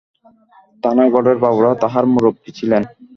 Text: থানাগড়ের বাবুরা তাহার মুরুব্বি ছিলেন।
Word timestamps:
থানাগড়ের 0.83 1.37
বাবুরা 1.43 1.71
তাহার 1.81 2.05
মুরুব্বি 2.13 2.49
ছিলেন। 2.57 2.83